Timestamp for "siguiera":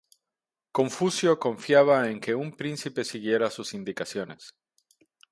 3.05-3.51